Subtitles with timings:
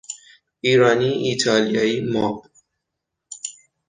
[0.61, 2.35] ایرانی ایتالیایی ماب